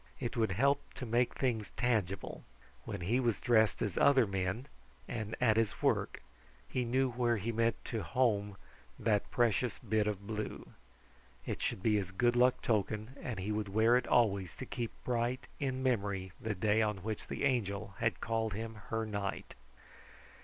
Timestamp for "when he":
2.85-3.19